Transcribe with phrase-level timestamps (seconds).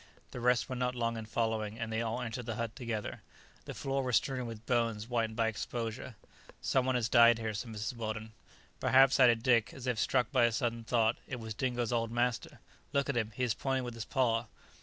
[0.31, 3.21] The rest were not long in following, and they all entered the hut together.
[3.65, 6.15] The floor was strewn with bones whitened by exposure.
[6.59, 7.95] "Some one has died here," said Mrs.
[7.95, 8.31] Weldon.
[8.79, 12.59] "Perhaps," added Dick, as if struck by a sudden thought, "it was Dingo's old master.
[12.93, 13.29] Look at him!
[13.35, 14.45] he is pointing with his paw."